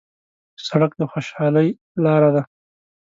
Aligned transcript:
سړک 0.65 0.91
د 0.99 1.01
خوشحالۍ 1.11 1.69
لاره 2.03 2.29
ده. 2.35 2.43